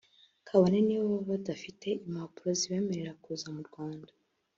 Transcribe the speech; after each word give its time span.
kabone 0.47 0.77
n’iyo 0.81 1.01
baba 1.09 1.23
badafite 1.31 1.87
impapuro 2.07 2.49
zibemerera 2.59 3.11
kuza 3.23 3.47
mu 3.55 3.61
Rwanda 3.69 4.11